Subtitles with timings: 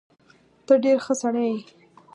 [0.65, 1.57] ته ډیر ښه سړی یې